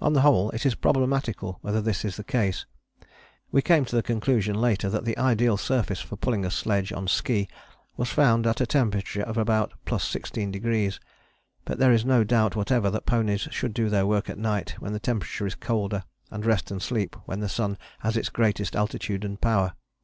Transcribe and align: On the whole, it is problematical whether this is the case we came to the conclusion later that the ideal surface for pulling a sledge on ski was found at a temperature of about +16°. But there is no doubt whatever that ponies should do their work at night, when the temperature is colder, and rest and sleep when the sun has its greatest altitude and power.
On 0.00 0.12
the 0.12 0.20
whole, 0.20 0.50
it 0.50 0.64
is 0.64 0.76
problematical 0.76 1.58
whether 1.60 1.80
this 1.80 2.04
is 2.04 2.14
the 2.16 2.22
case 2.22 2.66
we 3.50 3.60
came 3.60 3.84
to 3.86 3.96
the 3.96 4.00
conclusion 4.00 4.54
later 4.54 4.88
that 4.88 5.04
the 5.04 5.18
ideal 5.18 5.56
surface 5.56 5.98
for 5.98 6.14
pulling 6.14 6.44
a 6.44 6.52
sledge 6.52 6.92
on 6.92 7.08
ski 7.08 7.48
was 7.96 8.08
found 8.08 8.46
at 8.46 8.60
a 8.60 8.64
temperature 8.66 9.22
of 9.22 9.36
about 9.36 9.72
+16°. 9.84 11.00
But 11.64 11.78
there 11.80 11.92
is 11.92 12.04
no 12.04 12.22
doubt 12.22 12.54
whatever 12.54 12.90
that 12.90 13.06
ponies 13.06 13.48
should 13.50 13.74
do 13.74 13.88
their 13.88 14.06
work 14.06 14.30
at 14.30 14.38
night, 14.38 14.76
when 14.78 14.92
the 14.92 15.00
temperature 15.00 15.48
is 15.48 15.56
colder, 15.56 16.04
and 16.30 16.46
rest 16.46 16.70
and 16.70 16.80
sleep 16.80 17.16
when 17.24 17.40
the 17.40 17.48
sun 17.48 17.76
has 18.02 18.16
its 18.16 18.28
greatest 18.28 18.76
altitude 18.76 19.24
and 19.24 19.40
power. 19.40 19.72